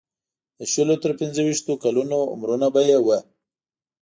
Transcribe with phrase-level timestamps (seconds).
[0.57, 3.19] د شلو تر پنځه ویشتو کلونو عمرونه به یې وو.